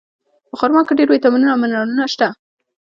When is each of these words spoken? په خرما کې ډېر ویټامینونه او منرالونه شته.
په 0.49 0.55
خرما 0.59 0.81
کې 0.85 0.97
ډېر 0.99 1.07
ویټامینونه 1.11 1.51
او 1.53 1.61
منرالونه 1.61 2.03
شته. 2.13 2.27